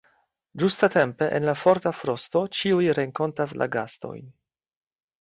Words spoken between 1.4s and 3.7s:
en la forta frosto ĉiuj renkontas